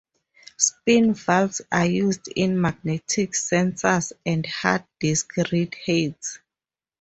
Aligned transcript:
Spin 0.57 1.13
valves 1.13 1.61
are 1.71 1.85
used 1.85 2.27
in 2.35 2.59
magnetic 2.59 3.33
sensors 3.33 4.13
and 4.25 4.47
hard 4.47 4.83
disk 4.99 5.37
read 5.51 5.75
heads. 5.85 6.39